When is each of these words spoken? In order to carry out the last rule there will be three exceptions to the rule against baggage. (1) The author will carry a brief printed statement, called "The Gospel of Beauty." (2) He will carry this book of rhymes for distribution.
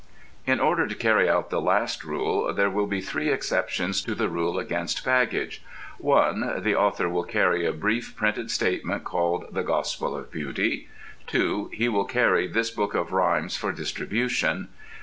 In 0.47 0.59
order 0.59 0.87
to 0.87 0.95
carry 0.95 1.29
out 1.29 1.51
the 1.51 1.61
last 1.61 2.03
rule 2.03 2.51
there 2.51 2.71
will 2.71 2.87
be 2.87 3.01
three 3.01 3.29
exceptions 3.31 4.01
to 4.01 4.15
the 4.15 4.29
rule 4.29 4.57
against 4.57 5.05
baggage. 5.05 5.63
(1) 5.99 6.63
The 6.63 6.73
author 6.75 7.07
will 7.07 7.23
carry 7.23 7.67
a 7.67 7.71
brief 7.71 8.15
printed 8.15 8.49
statement, 8.49 9.03
called 9.03 9.45
"The 9.51 9.61
Gospel 9.61 10.15
of 10.17 10.31
Beauty." 10.31 10.87
(2) 11.27 11.69
He 11.73 11.87
will 11.87 12.05
carry 12.05 12.47
this 12.47 12.71
book 12.71 12.95
of 12.95 13.11
rhymes 13.11 13.55
for 13.57 13.71
distribution. 13.71 14.69